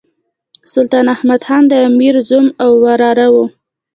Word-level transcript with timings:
سلطان 0.73 1.05
احمد 1.15 1.41
خان 1.47 1.63
د 1.67 1.73
امیر 1.89 2.15
زوم 2.27 2.45
او 2.63 2.71
وراره 2.83 3.27
وو. 3.33 3.45